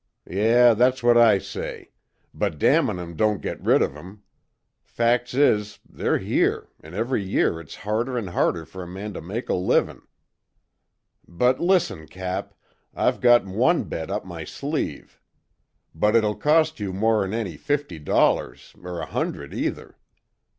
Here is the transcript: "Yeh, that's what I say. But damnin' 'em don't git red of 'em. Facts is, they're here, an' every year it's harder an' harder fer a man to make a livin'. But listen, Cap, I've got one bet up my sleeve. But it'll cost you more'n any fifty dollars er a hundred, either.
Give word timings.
"Yeh, 0.27 0.73
that's 0.73 1.03
what 1.03 1.15
I 1.15 1.37
say. 1.37 1.91
But 2.33 2.57
damnin' 2.57 2.97
'em 2.97 3.15
don't 3.15 3.39
git 3.39 3.61
red 3.61 3.83
of 3.83 3.95
'em. 3.95 4.23
Facts 4.83 5.35
is, 5.35 5.77
they're 5.87 6.17
here, 6.17 6.69
an' 6.83 6.95
every 6.95 7.21
year 7.23 7.59
it's 7.59 7.75
harder 7.85 8.17
an' 8.17 8.25
harder 8.25 8.65
fer 8.65 8.81
a 8.81 8.87
man 8.87 9.13
to 9.13 9.21
make 9.21 9.47
a 9.47 9.53
livin'. 9.53 10.01
But 11.27 11.59
listen, 11.59 12.07
Cap, 12.07 12.55
I've 12.95 13.21
got 13.21 13.45
one 13.45 13.83
bet 13.83 14.09
up 14.09 14.25
my 14.25 14.43
sleeve. 14.43 15.21
But 15.93 16.15
it'll 16.15 16.33
cost 16.33 16.79
you 16.79 16.91
more'n 16.93 17.31
any 17.31 17.55
fifty 17.55 17.99
dollars 17.99 18.73
er 18.83 19.01
a 19.01 19.05
hundred, 19.05 19.53
either. 19.53 19.99